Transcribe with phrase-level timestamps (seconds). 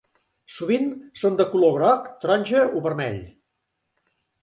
[0.55, 0.87] Sovint
[1.25, 3.25] són de color groc, taronja o vermell.